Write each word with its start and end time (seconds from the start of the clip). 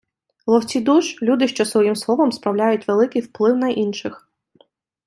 Ловці 0.47 0.81
душ— 0.81 1.15
люди, 1.21 1.47
що 1.47 1.65
своїм 1.65 1.95
словом 1.95 2.31
справляють 2.31 2.87
великий 2.87 3.21
вплив 3.21 3.57
на 3.57 3.69
інших 3.69 4.29